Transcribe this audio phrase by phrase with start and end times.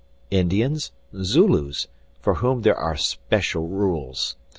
[0.31, 1.87] Indians, Zulus,
[2.19, 4.35] for whom there are special rules.